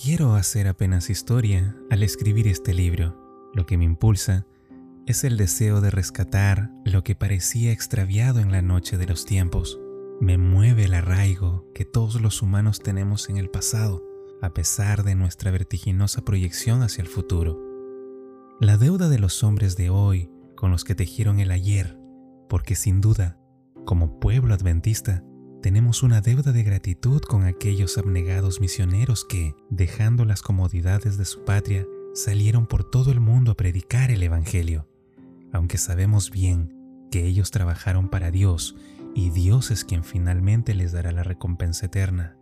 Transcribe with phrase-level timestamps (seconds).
[0.00, 3.50] quiero hacer apenas historia al escribir este libro.
[3.52, 4.46] Lo que me impulsa
[5.06, 9.80] es el deseo de rescatar lo que parecía extraviado en la noche de los tiempos.
[10.20, 14.04] Me mueve el arraigo que todos los humanos tenemos en el pasado,
[14.40, 17.60] a pesar de nuestra vertiginosa proyección hacia el futuro.
[18.60, 21.98] La deuda de los hombres de hoy con los que tejieron el ayer,
[22.48, 23.36] porque sin duda,
[23.84, 25.24] como pueblo adventista,
[25.62, 31.44] tenemos una deuda de gratitud con aquellos abnegados misioneros que, dejando las comodidades de su
[31.44, 31.84] patria,
[32.14, 34.88] salieron por todo el mundo a predicar el Evangelio,
[35.52, 36.74] aunque sabemos bien
[37.10, 38.76] que ellos trabajaron para Dios
[39.14, 42.36] y Dios es quien finalmente les dará la recompensa eterna.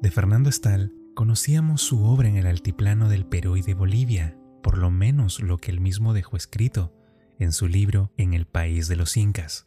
[0.00, 4.78] De Fernando Estal conocíamos su obra en el altiplano del Perú y de Bolivia, por
[4.78, 6.94] lo menos lo que él mismo dejó escrito
[7.40, 9.66] en su libro En el país de los Incas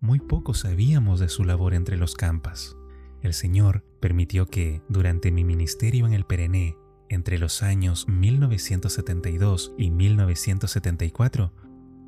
[0.00, 2.76] muy poco sabíamos de su labor entre los campas.
[3.22, 6.76] El Señor permitió que, durante mi ministerio en el Perené,
[7.08, 11.52] entre los años 1972 y 1974,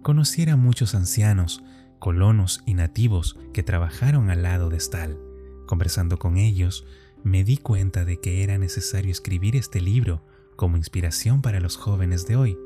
[0.02, 1.62] conociera a muchos ancianos,
[1.98, 5.18] colonos y nativos que trabajaron al lado de Stal.
[5.66, 6.86] Conversando con ellos,
[7.24, 10.22] me di cuenta de que era necesario escribir este libro
[10.56, 12.58] como inspiración para los jóvenes de hoy.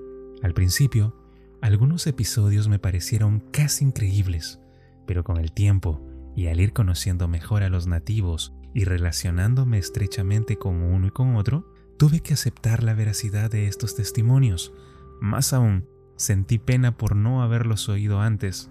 [0.42, 1.16] Al principio,
[1.60, 4.58] algunos episodios me parecieron casi increíbles,
[5.06, 6.00] pero con el tiempo
[6.34, 11.36] y al ir conociendo mejor a los nativos y relacionándome estrechamente con uno y con
[11.36, 14.72] otro, tuve que aceptar la veracidad de estos testimonios.
[15.20, 15.86] Más aún,
[16.16, 18.70] sentí pena por no haberlos oído antes,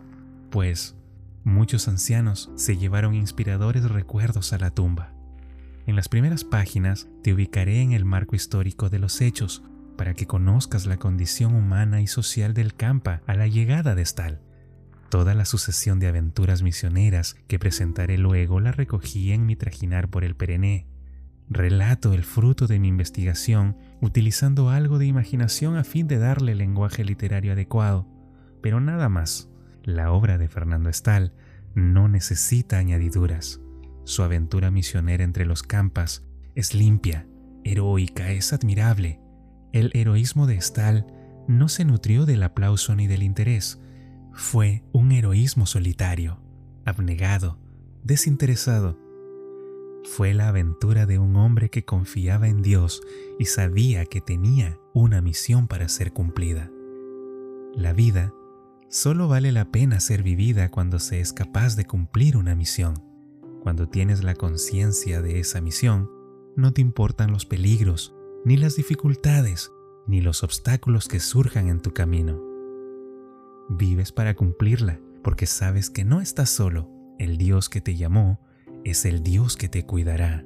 [0.50, 0.98] pues
[1.44, 5.14] muchos ancianos se llevaron inspiradores recuerdos a la tumba.
[5.86, 9.64] En las primeras páginas te ubicaré en el marco histórico de los hechos
[9.98, 14.42] para que conozcas la condición humana y social del campa a la llegada de Stal
[15.12, 20.24] Toda la sucesión de aventuras misioneras que presentaré luego la recogí en mi trajinar por
[20.24, 20.88] el Perené.
[21.50, 27.04] Relato el fruto de mi investigación utilizando algo de imaginación a fin de darle lenguaje
[27.04, 28.08] literario adecuado,
[28.62, 29.50] pero nada más.
[29.84, 31.34] La obra de Fernando Estal
[31.76, 33.60] no necesita añadiduras.
[34.06, 36.26] Su aventura misionera entre los campas
[36.56, 37.28] es limpia,
[37.66, 39.20] heroica, es admirable.
[39.74, 41.06] El heroísmo de Estal
[41.50, 43.82] no se nutrió del aplauso ni del interés,
[44.34, 46.40] fue un heroísmo solitario,
[46.86, 47.58] abnegado,
[48.04, 48.98] desinteresado.
[50.04, 53.02] Fue la aventura de un hombre que confiaba en Dios
[53.40, 56.72] y sabía que tenía una misión para ser cumplida.
[57.76, 58.34] La vida
[58.90, 62.96] solo vale la pena ser vivida cuando se es capaz de cumplir una misión.
[63.62, 66.10] Cuando tienes la conciencia de esa misión,
[66.56, 69.72] no te importan los peligros, ni las dificultades,
[70.08, 72.51] ni los obstáculos que surjan en tu camino.
[73.74, 76.90] Vives para cumplirla, porque sabes que no estás solo.
[77.18, 78.38] El Dios que te llamó
[78.84, 80.44] es el Dios que te cuidará,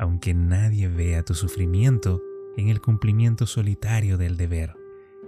[0.00, 2.20] aunque nadie vea tu sufrimiento
[2.56, 4.74] en el cumplimiento solitario del deber.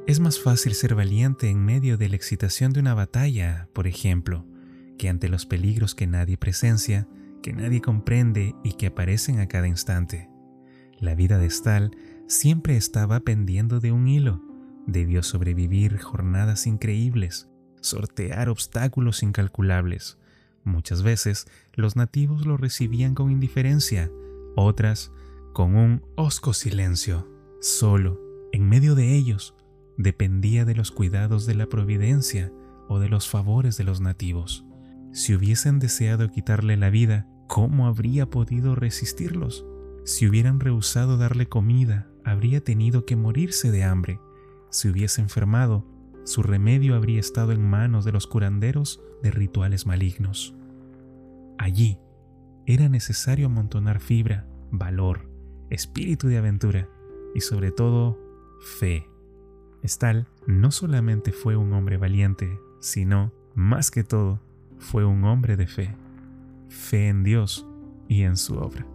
[0.09, 4.45] Es más fácil ser valiente en medio de la excitación de una batalla, por ejemplo,
[4.99, 7.07] que ante los peligros que nadie presencia,
[7.41, 10.29] que nadie comprende y que aparecen a cada instante.
[10.99, 11.97] La vida de Stal
[12.27, 14.43] siempre estaba pendiendo de un hilo,
[14.89, 17.47] Debió sobrevivir jornadas increíbles,
[17.83, 20.17] sortear obstáculos incalculables.
[20.65, 24.11] Muchas veces los nativos lo recibían con indiferencia,
[24.57, 25.13] otras
[25.53, 27.29] con un hosco silencio.
[27.61, 28.19] Solo,
[28.51, 29.55] en medio de ellos,
[29.99, 32.51] dependía de los cuidados de la providencia
[32.89, 34.65] o de los favores de los nativos.
[35.13, 39.67] Si hubiesen deseado quitarle la vida, ¿cómo habría podido resistirlos?
[40.07, 44.19] Si hubieran rehusado darle comida, habría tenido que morirse de hambre.
[44.71, 45.85] Si hubiese enfermado,
[46.25, 50.55] su remedio habría estado en manos de los curanderos de rituales malignos.
[51.59, 51.99] Allí
[52.67, 55.31] era necesario amontonar fibra, valor,
[55.71, 56.89] espíritu de aventura
[57.35, 58.19] y sobre todo
[58.79, 59.09] fe.
[59.83, 64.41] Estal no solamente fue un hombre valiente, sino, más que todo,
[64.79, 65.97] fue un hombre de fe.
[66.69, 67.67] Fe en Dios
[68.09, 68.87] y en su obra.